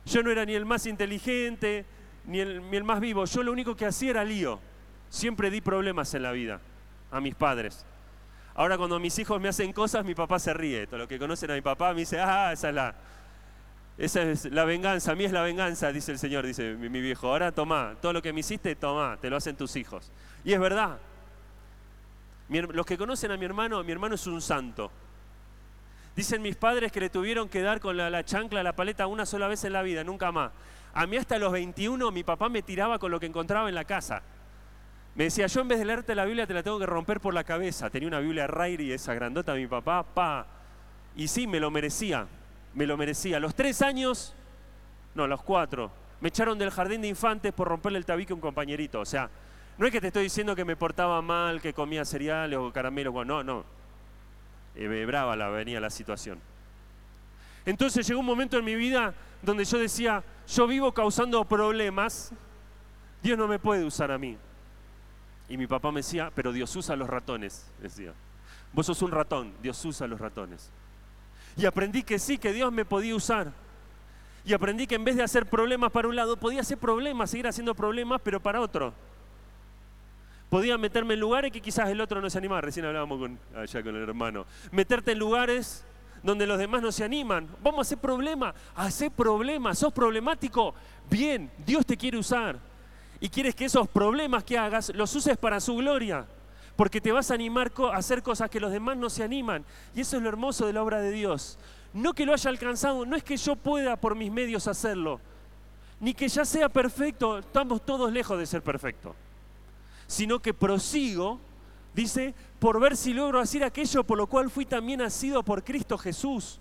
[0.05, 1.83] Yo no era ni el más inteligente,
[2.25, 3.25] ni el, ni el más vivo.
[3.25, 4.59] Yo lo único que hacía era lío.
[5.13, 6.59] Siempre di problemas en la vida
[7.11, 7.85] a mis padres.
[8.55, 10.87] Ahora cuando mis hijos me hacen cosas, mi papá se ríe.
[10.87, 12.95] Todo lo que conocen a mi papá me dice, ah, esa es la,
[13.99, 17.27] esa es la venganza, a mí es la venganza, dice el Señor, dice mi, viejo.
[17.27, 20.11] Ahora toma, todo lo que me hiciste, toma, te lo hacen tus hijos.
[20.43, 20.97] Y es verdad.
[22.49, 24.89] los que conocen a mi hermano, mi hermano es un santo.
[26.15, 29.27] Dicen mis padres que le tuvieron que dar con la, la chancla, la paleta una
[29.27, 30.51] sola vez en la vida, nunca más.
[30.95, 33.85] A mí hasta los 21 mi papá me tiraba con lo que encontraba en la
[33.85, 34.23] casa.
[35.15, 37.33] Me decía, yo en vez de leerte la Biblia te la tengo que romper por
[37.33, 37.89] la cabeza.
[37.89, 40.47] Tenía una Biblia Rairi, esa grandota, mi papá, pa.
[41.15, 42.27] Y sí, me lo merecía,
[42.73, 43.39] me lo merecía.
[43.39, 44.33] los tres años,
[45.13, 48.41] no, los cuatro, me echaron del jardín de infantes por romperle el tabique a un
[48.41, 48.99] compañerito.
[48.99, 49.29] O sea,
[49.77, 53.13] no es que te estoy diciendo que me portaba mal, que comía cereales o caramelos,
[53.25, 53.65] no, no.
[54.75, 56.39] Eh, brava la venía la situación.
[57.65, 62.31] Entonces llegó un momento en mi vida donde yo decía, yo vivo causando problemas,
[63.21, 64.37] Dios no me puede usar a mí.
[65.49, 68.13] Y mi papá me decía, pero Dios usa los ratones, decía.
[68.71, 70.71] Vos sos un ratón, Dios usa los ratones.
[71.55, 73.51] Y aprendí que sí, que Dios me podía usar.
[74.45, 77.47] Y aprendí que en vez de hacer problemas para un lado, podía hacer problemas, seguir
[77.47, 78.93] haciendo problemas, pero para otro.
[80.49, 82.61] Podía meterme en lugares que quizás el otro no se animaba.
[82.61, 84.45] Recién hablábamos con, allá con el hermano.
[84.71, 85.85] Meterte en lugares
[86.21, 87.47] donde los demás no se animan.
[87.61, 88.55] Vamos a hacer problemas.
[88.75, 89.79] Hacer problemas.
[89.79, 90.73] ¿Sos problemático?
[91.09, 92.59] Bien, Dios te quiere usar
[93.23, 96.25] y quieres que esos problemas que hagas los uses para su gloria,
[96.75, 99.63] porque te vas a animar a hacer cosas que los demás no se animan.
[99.95, 101.57] Y eso es lo hermoso de la obra de Dios.
[101.93, 105.21] No que lo haya alcanzado, no es que yo pueda por mis medios hacerlo,
[106.01, 109.15] ni que ya sea perfecto, estamos todos lejos de ser perfectos,
[110.05, 111.39] sino que prosigo,
[111.93, 115.97] dice, por ver si logro hacer aquello por lo cual fui también nacido por Cristo
[115.97, 116.59] Jesús.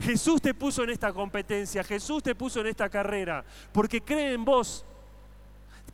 [0.00, 4.44] Jesús te puso en esta competencia, Jesús te puso en esta carrera, porque cree en
[4.44, 4.84] vos,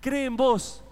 [0.01, 0.85] cree en vos.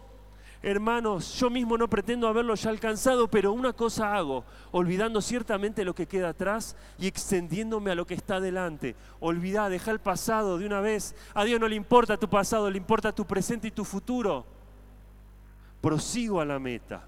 [0.61, 5.95] Hermanos, yo mismo no pretendo haberlo ya alcanzado, pero una cosa hago, olvidando ciertamente lo
[5.95, 8.97] que queda atrás y extendiéndome a lo que está delante.
[9.21, 11.15] Olvidá, deja el pasado de una vez.
[11.35, 14.45] A Dios no le importa tu pasado, le importa tu presente y tu futuro.
[15.81, 17.05] Prosigo a la meta,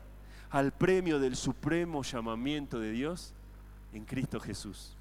[0.51, 3.35] al premio del supremo llamamiento de Dios
[3.93, 4.97] en Cristo Jesús.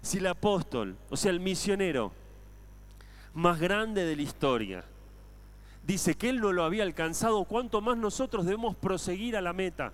[0.00, 2.12] Si el apóstol, o sea, el misionero
[3.32, 4.84] más grande de la historia,
[5.86, 9.92] dice que él no lo había alcanzado, ¿cuánto más nosotros debemos proseguir a la meta?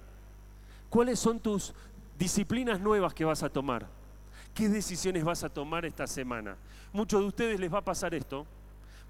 [0.90, 1.74] ¿Cuáles son tus
[2.18, 3.86] disciplinas nuevas que vas a tomar?
[4.54, 6.56] ¿Qué decisiones vas a tomar esta semana?
[6.92, 8.46] Muchos de ustedes les va a pasar esto.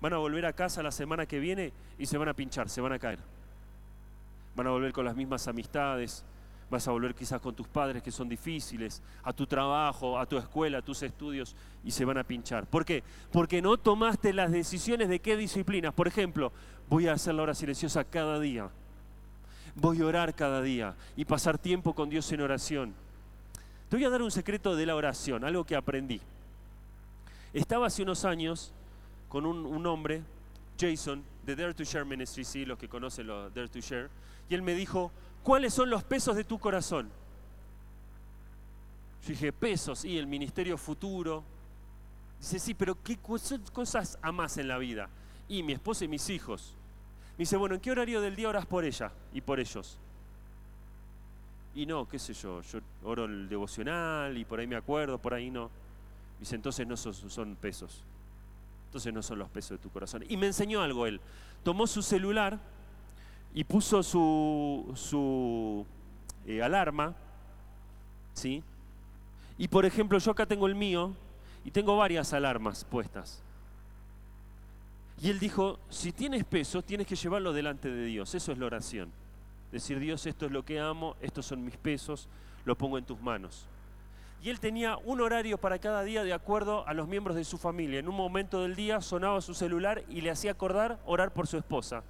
[0.00, 2.80] Van a volver a casa la semana que viene y se van a pinchar, se
[2.80, 3.18] van a caer.
[4.54, 6.24] Van a volver con las mismas amistades,
[6.70, 10.37] vas a volver quizás con tus padres que son difíciles, a tu trabajo, a tu
[10.37, 12.66] escuela, a tus estudios y se van a pinchar.
[12.66, 13.02] ¿Por qué?
[13.33, 15.94] Porque no tomaste las decisiones de qué disciplinas.
[15.94, 16.52] Por ejemplo,
[16.88, 18.68] voy a hacer la hora silenciosa cada día.
[19.74, 22.94] Voy a orar cada día y pasar tiempo con Dios en oración.
[23.88, 26.20] Te voy a dar un secreto de la oración, algo que aprendí.
[27.54, 28.72] Estaba hace unos años
[29.28, 30.22] con un, hombre,
[30.78, 34.11] Jason, de Dare to Share Ministry, sí, los que conocen lo Dare to Share,
[34.48, 35.11] y él me dijo,
[35.42, 37.11] ¿cuáles son los pesos de tu corazón?
[39.22, 41.42] Yo dije, pesos, y el ministerio futuro.
[42.38, 45.09] Dice, sí, pero ¿qué cosas amas en la vida?
[45.48, 46.74] Y mi esposa y mis hijos.
[47.33, 49.98] Me dice, bueno, ¿en qué horario del día oras por ella y por ellos?
[51.74, 55.35] Y no, qué sé yo, yo oro el devocional y por ahí me acuerdo, por
[55.35, 55.70] ahí no.
[56.40, 58.03] Dice, entonces no son, son pesos.
[58.87, 60.24] Entonces no son los pesos de tu corazón.
[60.29, 61.20] Y me enseñó algo él.
[61.62, 62.59] Tomó su celular
[63.54, 65.87] y puso su, su
[66.46, 67.14] eh, alarma,
[68.34, 68.62] ¿sí?
[69.56, 71.12] Y por ejemplo, yo acá tengo el mío
[71.64, 73.42] y tengo varias alarmas puestas.
[75.20, 78.34] Y él dijo, si tienes peso, tienes que llevarlo delante de Dios.
[78.34, 79.11] Eso es la oración.
[79.72, 82.28] Decir, Dios, esto es lo que amo, estos son mis pesos,
[82.64, 83.66] lo pongo en tus manos.
[84.40, 87.58] Y él tenía un horario para cada día de acuerdo a los miembros de su
[87.58, 87.98] familia.
[87.98, 91.56] En un momento del día sonaba su celular y le hacía acordar orar por su
[91.56, 92.04] esposa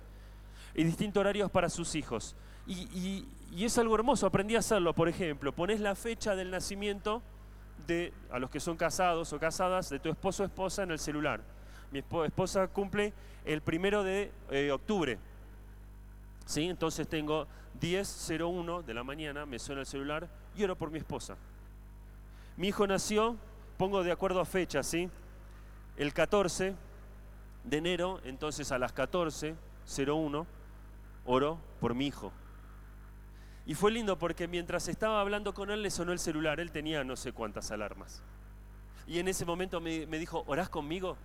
[0.75, 2.37] y distintos horarios para sus hijos.
[2.67, 3.27] Y,
[3.59, 4.95] es algo hermoso, aprendí a hacerlo.
[4.95, 7.23] Por ejemplo, pones la fecha del nacimiento
[7.87, 10.99] de, a los que son casados o casadas, de tu esposo o esposa en el
[10.99, 11.41] celular.
[11.91, 15.19] Mi esposa cumple el primero de eh, octubre.
[16.45, 16.69] ¿Sí?
[16.69, 17.47] Entonces tengo
[17.81, 21.37] 10.01 de la mañana, me suena el celular y oro por mi esposa.
[22.57, 23.37] Mi hijo nació,
[23.77, 25.09] pongo de acuerdo a fecha, ¿sí?
[25.97, 26.75] El 14
[27.65, 30.47] de enero, entonces a las 14.01
[31.29, 32.33] oro por mi hijo.
[33.67, 37.05] Y fue lindo porque mientras estaba hablando con él le sonó el celular, él tenía
[37.05, 38.23] no sé cuántas alarmas.
[39.07, 41.17] Y en ese momento me, dijo, ¿orás conmigo?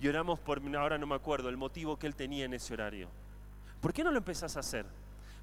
[0.00, 3.08] Y oramos por, ahora no me acuerdo, el motivo que él tenía en ese horario.
[3.80, 4.84] ¿Por qué no lo empezás a hacer?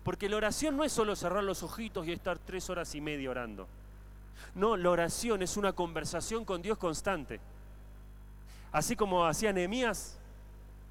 [0.04, 3.32] Porque la oración no es solo cerrar los ojitos y estar tres horas y media
[3.32, 3.68] orando.
[4.56, 7.40] No, la oración es una conversación con Dios constante.
[8.74, 10.20] Así como hacía Nehemías,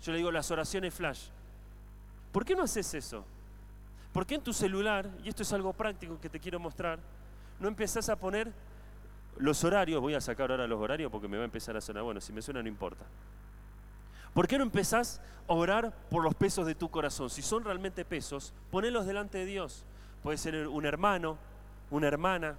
[0.02, 1.28] yo le digo las oraciones flash.
[2.32, 3.24] ¿Por qué no haces eso?
[4.12, 6.98] ¿Por qué en tu celular, y esto es algo práctico que te quiero mostrar,
[7.60, 8.52] no empezás a poner
[9.36, 10.00] los horarios?
[10.00, 12.02] Voy a sacar ahora los horarios porque me va a empezar a sonar.
[12.02, 13.04] Bueno, si me suena no importa.
[14.34, 17.30] ¿Por qué no empezás a orar por los pesos de tu corazón?
[17.30, 19.84] Si son realmente pesos, ponelos delante de Dios.
[20.22, 21.38] Puede ser un hermano,
[21.90, 22.56] una hermana,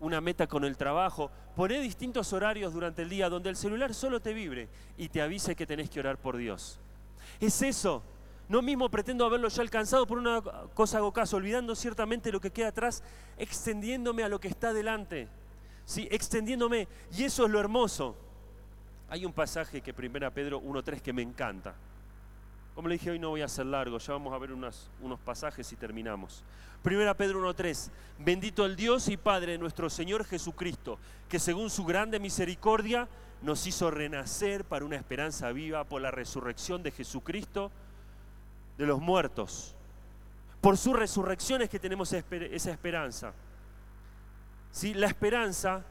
[0.00, 1.30] una meta con el trabajo.
[1.56, 5.56] Poné distintos horarios durante el día donde el celular solo te vibre y te avise
[5.56, 6.78] que tenés que orar por Dios.
[7.40, 8.02] Es eso
[8.48, 10.40] no mismo pretendo haberlo ya alcanzado, por una
[10.74, 13.02] cosa hago caso, olvidando ciertamente lo que queda atrás,
[13.36, 15.28] extendiéndome a lo que está delante.
[15.88, 16.06] ¿sí?
[16.10, 16.86] Extendiéndome.
[17.16, 18.14] Y eso es lo hermoso.
[19.08, 21.74] Hay un pasaje que 1 Pedro 1.3 que me encanta.
[22.74, 24.90] Como le dije, hoy no voy a ser largo, ya vamos a ver unos,
[25.24, 26.44] pasajes y terminamos.
[26.84, 31.84] 1 Pedro 1.3, bendito el Dios y Padre de nuestro Señor Jesucristo, que según su
[31.84, 33.08] grande misericordia
[33.42, 37.72] nos hizo renacer para una esperanza viva por la resurrección de Jesucristo
[38.78, 39.74] de los muertos.
[40.60, 43.32] Por su resurrección es que tenemos esa esperanza.
[44.70, 44.94] ¿Sí?
[44.94, 45.84] La esperanza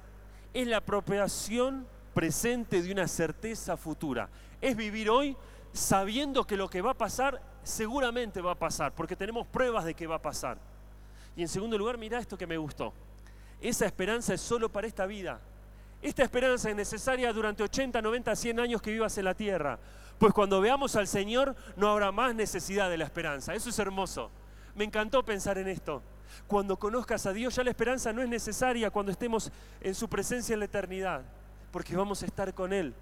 [0.53, 4.29] es la apropiación presente de una certeza futura.
[4.59, 5.37] Es vivir hoy
[5.71, 9.93] sabiendo que lo que va a pasar seguramente va a pasar, porque tenemos pruebas de
[9.93, 10.57] que va a pasar.
[11.35, 12.93] Y en segundo lugar, mira esto que me gustó.
[13.61, 15.39] Esa esperanza es solo para esta vida.
[16.01, 19.79] Esta esperanza es necesaria durante 80, 90, 100 años que vivas en la tierra.
[20.17, 23.53] Pues cuando veamos al Señor no habrá más necesidad de la esperanza.
[23.53, 24.31] Eso es hermoso.
[24.75, 26.01] Me encantó pensar en esto.
[26.47, 29.51] Cuando conozcas a Dios ya la esperanza no es necesaria cuando estemos
[29.81, 31.23] en su presencia en la eternidad,
[31.71, 32.93] porque vamos a estar con Él.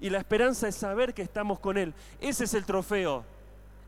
[0.00, 1.94] Y la esperanza es saber que estamos con Él.
[2.20, 3.24] Ese es el trofeo.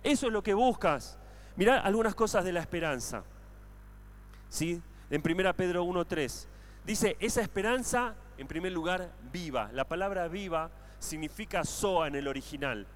[0.02, 1.18] Eso es lo que buscas.
[1.56, 3.24] Mirá algunas cosas de la esperanza.
[4.48, 4.80] ¿Sí?
[5.10, 6.46] En 1 Pedro 1.3
[6.84, 9.70] dice, esa esperanza, en primer lugar, viva.
[9.72, 12.86] La palabra viva significa soa en el original.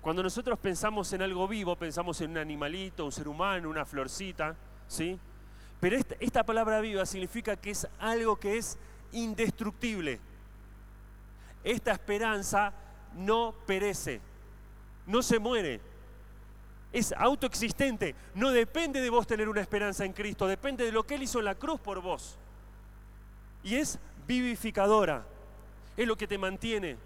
[0.00, 4.54] Cuando nosotros pensamos en algo vivo, pensamos en un animalito, un ser humano, una florcita,
[4.86, 5.18] ¿sí?
[5.80, 8.78] Pero esta, esta palabra viva significa que es algo que es
[9.12, 10.20] indestructible.
[11.64, 12.72] Esta esperanza
[13.16, 14.20] no perece,
[15.06, 15.80] no se muere,
[16.92, 21.16] es autoexistente, no depende de vos tener una esperanza en Cristo, depende de lo que
[21.16, 22.38] Él hizo en la cruz por vos.
[23.64, 25.26] Y es vivificadora,
[25.96, 26.96] es lo que te mantiene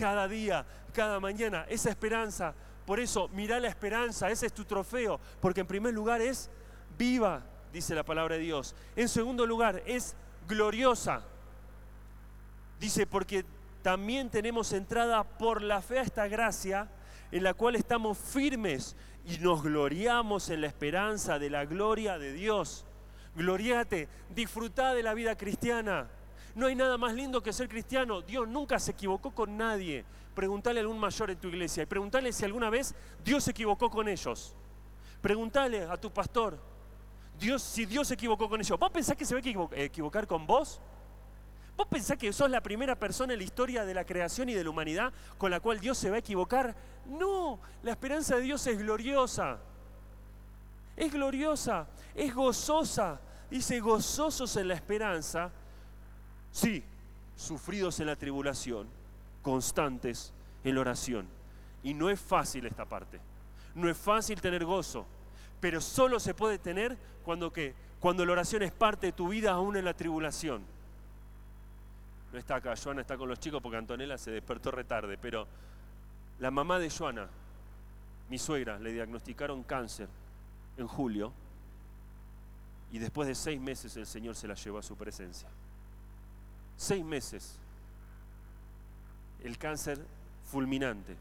[0.00, 2.54] cada día, cada mañana, esa esperanza.
[2.86, 6.48] Por eso, mira la esperanza, ese es tu trofeo, porque en primer lugar es
[6.96, 8.74] viva, dice la palabra de Dios.
[8.96, 10.16] En segundo lugar, es
[10.48, 11.22] gloriosa.
[12.80, 13.44] Dice, porque
[13.82, 16.88] también tenemos entrada por la fe a esta gracia
[17.30, 22.32] en la cual estamos firmes y nos gloriamos en la esperanza de la gloria de
[22.32, 22.86] Dios.
[23.36, 26.08] Gloriate, disfruta de la vida cristiana.
[26.54, 28.22] No hay nada más lindo que ser cristiano.
[28.22, 30.04] Dios nunca se equivocó con nadie.
[30.34, 33.90] Pregúntale a algún mayor en tu iglesia y pregúntale si alguna vez Dios se equivocó
[33.90, 34.54] con ellos.
[35.20, 36.58] Pregúntale a tu pastor,
[37.38, 38.78] Dios, si Dios se equivocó con ellos.
[38.78, 40.80] ¿Vos pensás que se va a equivocar con vos?
[41.76, 44.62] ¿Vos pensás que sos la primera persona en la historia de la creación y de
[44.62, 46.76] la humanidad con la cual Dios se va a equivocar?
[47.06, 49.58] No, la esperanza de Dios es gloriosa.
[50.96, 53.20] Es gloriosa, es gozosa.
[53.50, 55.50] Dice, gozosos en la esperanza,
[56.52, 56.82] sí,
[57.36, 58.86] sufridos en la tribulación,
[59.42, 60.32] constantes
[60.64, 61.26] en la oración.
[61.82, 63.20] Y no es fácil esta parte.
[63.74, 65.06] No es fácil tener gozo,
[65.60, 69.52] pero solo se puede tener cuando, que, cuando la oración es parte de tu vida
[69.52, 70.62] aún en la tribulación.
[72.32, 75.46] No está acá, Joana está con los chicos porque Antonella se despertó retarde, pero
[76.38, 77.28] la mamá de Joana,
[78.28, 80.08] mi suegra, le diagnosticaron cáncer
[80.76, 81.32] en julio
[82.92, 85.48] y después de seis meses el Señor se la llevó a su presencia.
[86.80, 87.58] Seis meses.
[89.44, 90.02] El cáncer
[90.50, 91.14] fulminante.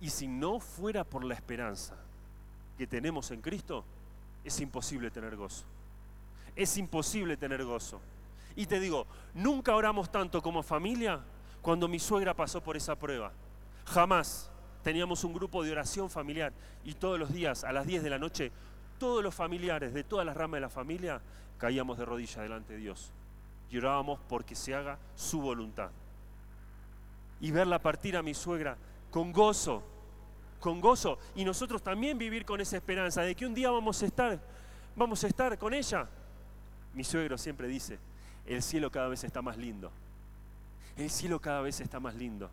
[0.00, 1.96] Y si no fuera por la esperanza
[2.78, 3.84] que tenemos en Cristo,
[4.42, 5.64] es imposible tener gozo.
[6.56, 8.00] Es imposible tener gozo.
[8.56, 11.20] Y te digo, nunca oramos tanto como familia
[11.60, 13.32] cuando mi suegra pasó por esa prueba.
[13.84, 14.50] Jamás.
[14.82, 18.18] Teníamos un grupo de oración familiar y todos los días a las 10 de la
[18.18, 18.50] noche,
[18.98, 21.20] todos los familiares de todas las ramas de la familia
[21.58, 23.12] caíamos de rodillas delante de Dios
[23.70, 25.90] y orábamos porque se haga su voluntad.
[27.40, 28.76] Y verla partir a mi suegra
[29.10, 29.82] con gozo,
[30.60, 34.06] con gozo, y nosotros también vivir con esa esperanza de que un día vamos a
[34.06, 34.40] estar,
[34.94, 36.08] vamos a estar con ella.
[36.94, 37.98] Mi suegro siempre dice,
[38.46, 39.90] el cielo cada vez está más lindo.
[40.96, 42.50] El cielo cada vez está más lindo.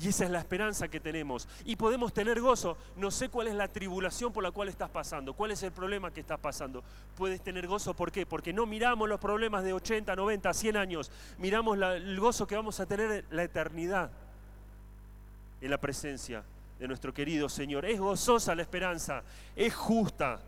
[0.00, 1.48] Y esa es la esperanza que tenemos.
[1.64, 2.76] Y podemos tener gozo.
[2.96, 6.12] No sé cuál es la tribulación por la cual estás pasando, cuál es el problema
[6.12, 6.84] que estás pasando.
[7.16, 8.24] Puedes tener gozo, ¿por qué?
[8.24, 11.10] Porque no miramos los problemas de 80, 90, 100 años.
[11.38, 14.10] Miramos el gozo que vamos a tener en la eternidad,
[15.60, 16.44] en la presencia
[16.78, 17.84] de nuestro querido Señor.
[17.84, 19.22] Es gozosa la esperanza,
[19.56, 20.40] es justa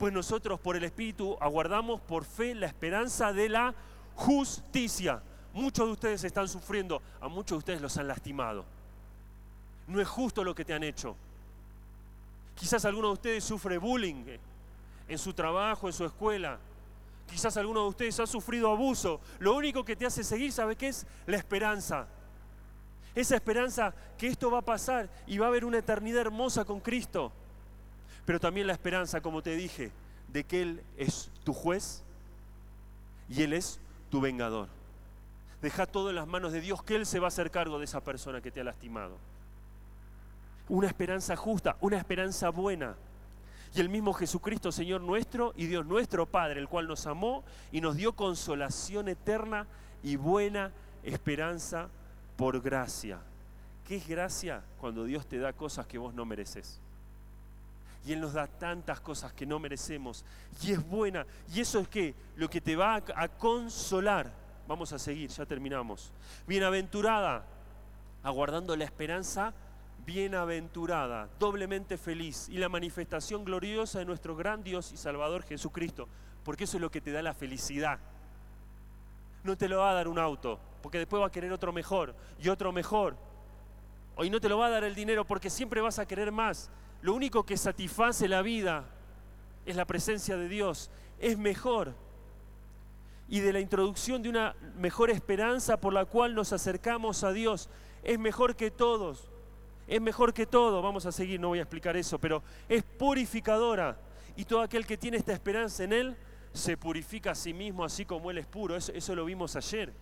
[0.00, 3.74] pues nosotros por el Espíritu aguardamos por fe la esperanza de la
[4.14, 5.22] justicia.
[5.52, 8.64] Muchos de ustedes están sufriendo, a muchos de ustedes los han lastimado.
[9.86, 11.16] No es justo lo que te han hecho.
[12.54, 14.24] Quizás alguno de ustedes sufre bullying
[15.08, 16.58] en su trabajo, en su escuela.
[17.28, 19.20] Quizás alguno de ustedes ha sufrido abuso.
[19.38, 21.06] Lo único que te hace seguir, ¿sabe qué es?
[21.26, 22.06] La esperanza.
[23.14, 26.80] Esa esperanza que esto va a pasar y va a haber una eternidad hermosa con
[26.80, 27.32] Cristo
[28.30, 29.90] pero también la esperanza, como te dije,
[30.28, 32.04] de que Él es tu juez
[33.28, 34.68] y Él es tu vengador.
[35.62, 37.84] Deja todo en las manos de Dios, que Él se va a hacer cargo de
[37.84, 39.18] esa persona que te ha lastimado.
[40.68, 42.94] Una esperanza justa, una esperanza buena.
[43.74, 47.80] Y el mismo Jesucristo, Señor nuestro y Dios nuestro Padre, el cual nos amó y
[47.80, 49.66] nos dio consolación eterna
[50.02, 51.88] y buena esperanza
[52.36, 53.18] por gracia.
[53.86, 54.62] ¿Qué es gracia?
[54.80, 56.80] Cuando Dios te da cosas que vos no mereces
[58.04, 60.24] y Él nos da tantas cosas que no merecemos
[60.62, 61.26] y es buena.
[61.52, 64.39] Y eso es que lo que te va a, consolar.
[64.70, 66.12] Vamos a seguir, ya terminamos.
[66.46, 67.44] Bienaventurada,
[68.22, 69.52] aguardando la esperanza,
[70.06, 76.06] bienaventurada, doblemente feliz y la manifestación gloriosa de nuestro gran Dios y Salvador Jesucristo,
[76.44, 77.98] porque eso es lo que te da la felicidad.
[79.42, 82.14] No te lo va a dar un auto, porque después va a querer otro mejor
[82.40, 83.16] y otro mejor.
[84.14, 86.70] Hoy no te lo va a dar el dinero porque siempre vas a querer más.
[87.02, 88.84] Lo único que satisface la vida
[89.66, 90.92] es la presencia de Dios.
[91.18, 91.92] Es mejor.
[93.30, 97.70] Y de la introducción de una mejor esperanza por la cual nos acercamos a Dios.
[98.02, 99.30] Es mejor que todos.
[99.86, 103.98] es mejor que todo, vamos a seguir, no voy a explicar eso, pero es purificadora.
[104.36, 106.16] Y todo aquel que tiene esta esperanza en Él
[106.52, 108.76] se purifica a sí mismo así como Él es puro.
[108.76, 109.92] Eso, eso lo vimos ayer.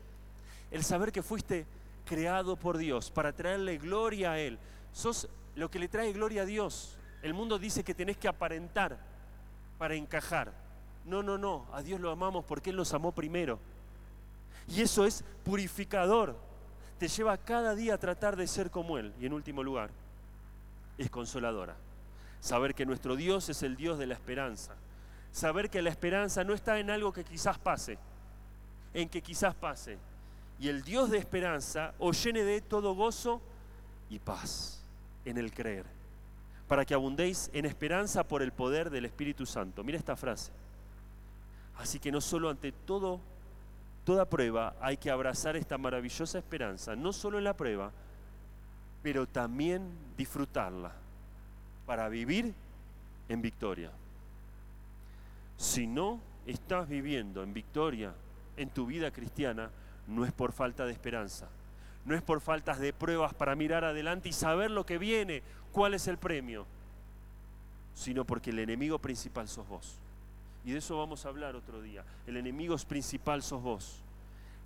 [0.71, 1.67] El saber que fuiste
[2.05, 4.59] creado por Dios para traerle gloria a Él.
[4.93, 6.99] Sos lo que le trae gloria a Dios.
[7.23, 8.99] El mundo dice que tenés que aparentar
[9.77, 10.53] para encajar.
[11.09, 11.67] No, no, no.
[11.73, 13.59] A Dios lo amamos porque Él nos amó primero.
[14.69, 16.37] Y eso es purificador.
[16.99, 19.13] Te lleva cada día a tratar de ser como Él.
[19.21, 19.91] Y en último lugar,
[20.99, 21.77] es consoladora.
[22.41, 24.75] Saber que nuestro Dios es el Dios de la esperanza.
[25.33, 27.99] Saber que la esperanza no está en algo que quizás pase,
[28.95, 29.99] en que quizás pase.
[30.59, 33.41] Y el Dios de esperanza os llene de todo gozo
[34.11, 34.83] y paz
[35.25, 35.85] en el creer,
[36.67, 39.85] para que abundéis en esperanza por el poder del Espíritu Santo.
[39.85, 40.51] Mira esta frase.
[41.79, 43.21] Así que no solo ante todo
[44.09, 47.93] toda prueba hay que abrazar esta maravillosa esperanza, no solo en la prueba,
[49.03, 50.93] pero también disfrutarla
[51.85, 52.55] para vivir
[53.29, 53.91] en victoria.
[55.59, 58.15] Si no estás viviendo en victoria
[58.57, 59.69] en tu vida cristiana,
[60.07, 61.47] no es por falta de esperanza,
[62.07, 65.93] no es por faltas de pruebas para mirar adelante y saber lo que viene, cuál
[65.93, 66.65] es el premio,
[67.95, 69.99] sino porque el enemigo principal sos vos.
[70.65, 72.05] Y de eso vamos a hablar otro día.
[72.27, 74.03] El enemigo principal sos vos.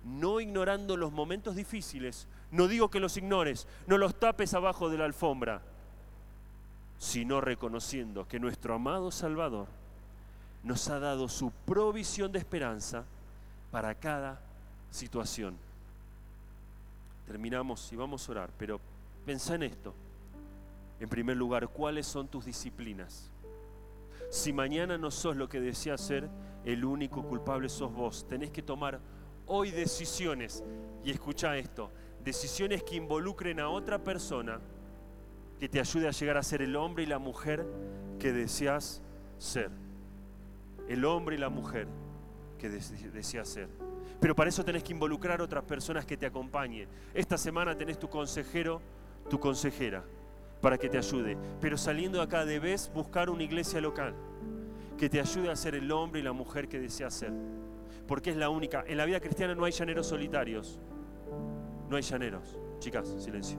[0.03, 4.97] No ignorando los momentos difíciles, no digo que los ignores, no los tapes abajo de
[4.97, 5.61] la alfombra,
[6.99, 9.67] sino reconociendo que nuestro amado Salvador
[10.63, 13.03] nos ha dado su provisión de esperanza
[13.71, 14.39] para cada
[14.91, 15.57] situación.
[17.27, 18.79] Terminamos y vamos a orar, pero
[19.25, 19.93] pensá en esto.
[20.99, 23.29] En primer lugar, ¿cuáles son tus disciplinas?
[24.33, 26.27] Si mañana no sos lo que deseas ser,
[26.65, 28.27] el único culpable sos vos.
[28.27, 28.99] Tenés que tomar
[29.45, 30.63] hoy decisiones,
[31.03, 31.91] y escucha esto,
[32.23, 34.59] decisiones que involucren a otra persona
[35.59, 37.63] que te ayude a llegar a ser el hombre y la mujer
[38.17, 39.03] que deseas
[39.37, 39.69] ser.
[40.89, 41.87] El hombre y la mujer
[42.57, 43.69] que deseas ser.
[44.19, 46.89] Pero para eso tenés que involucrar a otras personas que te acompañen.
[47.13, 48.81] Esta semana tenés tu consejero,
[49.29, 50.03] tu consejera
[50.63, 51.37] para que te ayude.
[51.59, 54.15] Pero saliendo de acá debes buscar una iglesia local
[54.97, 57.33] que te ayude a ser el hombre y la mujer que deseas ser.
[58.07, 58.85] Porque es la única.
[58.87, 60.79] En la vida cristiana no hay llaneros solitarios.
[61.89, 62.57] No hay llaneros.
[62.79, 63.57] Chicas, silencio.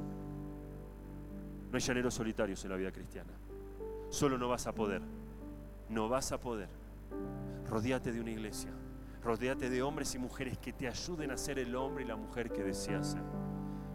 [1.70, 3.32] No hay llaneros solitarios en la vida cristiana.
[4.08, 5.02] Solo no vas a poder.
[5.90, 6.70] No vas a poder.
[7.68, 8.70] Rodíate de una iglesia.
[9.22, 12.50] Rodéate de hombres y mujeres que te ayuden a ser el hombre y la mujer
[12.50, 13.22] que deseas ser.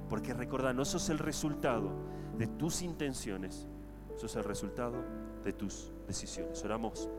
[0.09, 3.67] Porque recuerda, no sos el resultado de tus intenciones,
[4.15, 5.03] eso es el resultado
[5.43, 6.63] de tus decisiones.
[6.63, 7.09] Oramos,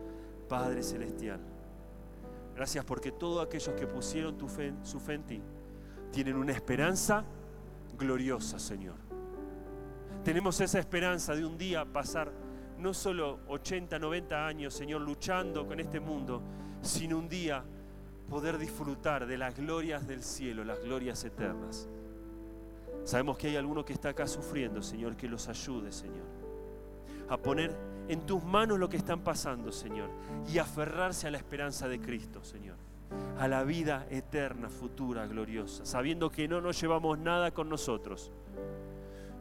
[0.49, 1.39] Padre Celestial.
[2.55, 4.35] Gracias porque todos aquellos que pusieron
[4.83, 5.41] su fe en ti
[6.11, 7.23] tienen una esperanza
[7.97, 8.95] gloriosa, Señor.
[10.23, 12.31] Tenemos esa esperanza de un día pasar
[12.79, 16.41] no solo 80, 90 años, Señor, luchando con este mundo,
[16.81, 17.63] sino un día
[18.27, 21.87] poder disfrutar de las glorias del cielo, las glorias eternas.
[23.03, 26.25] Sabemos que hay alguno que está acá sufriendo, Señor, que los ayude, Señor.
[27.29, 27.75] A poner
[28.07, 30.09] en tus manos lo que están pasando, Señor.
[30.51, 32.77] Y aferrarse a la esperanza de Cristo, Señor.
[33.39, 35.85] A la vida eterna, futura, gloriosa.
[35.85, 38.31] Sabiendo que no nos llevamos nada con nosotros,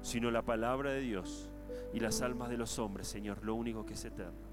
[0.03, 1.51] sino la palabra de Dios
[1.93, 3.45] y las almas de los hombres, Señor.
[3.45, 4.49] Lo único que es eterno.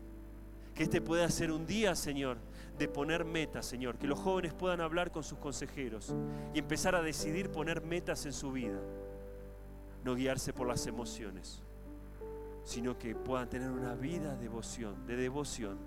[0.76, 2.38] Que este pueda ser un día, Señor,
[2.78, 3.98] de poner metas, Señor.
[3.98, 6.14] Que los jóvenes puedan hablar con sus consejeros
[6.54, 8.80] y empezar a decidir poner metas en su vida.
[10.04, 11.64] No guiarse por las emociones,
[12.64, 15.78] sino que puedan tener una vida de devoción, de devoción,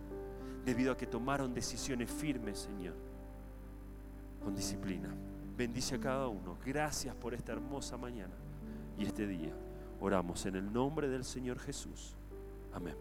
[0.65, 2.95] debido a que tomaron decisiones firmes, Señor,
[4.43, 5.15] con disciplina.
[5.57, 6.57] Bendice a cada uno.
[6.65, 8.35] Gracias por esta hermosa mañana
[8.99, 9.55] y este día.
[10.01, 12.15] Oramos en el nombre del Señor Jesús.
[12.73, 12.97] Amén.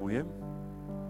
[0.00, 1.01] Muy bien.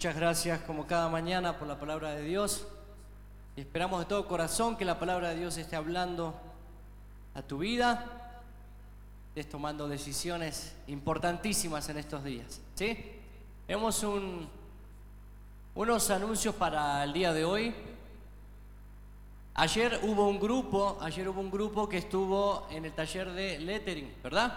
[0.00, 2.66] Muchas gracias como cada mañana por la palabra de Dios.
[3.54, 6.34] Esperamos de todo corazón que la palabra de Dios esté hablando
[7.34, 8.40] a tu vida.
[9.28, 12.62] Estés tomando decisiones importantísimas en estos días.
[12.76, 12.96] ¿Sí?
[13.68, 14.48] Un,
[15.74, 17.74] unos anuncios para el día de hoy.
[19.52, 24.14] Ayer hubo un grupo, ayer hubo un grupo que estuvo en el taller de lettering,
[24.22, 24.50] ¿verdad?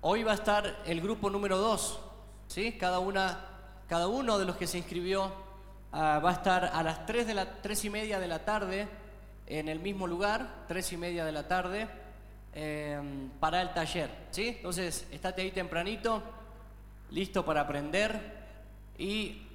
[0.00, 1.98] Hoy va a estar el grupo número 2,
[2.46, 2.78] ¿sí?
[2.78, 3.47] Cada, una,
[3.88, 5.32] cada uno de los que se inscribió
[5.92, 8.88] ah, va a estar a las 3, de la, 3 y media de la tarde
[9.46, 11.88] en el mismo lugar, 3 y media de la tarde,
[12.52, 14.48] em, para el taller, ¿sí?
[14.48, 16.22] Entonces, estate ahí tempranito,
[17.10, 18.36] listo para aprender
[19.00, 19.46] Y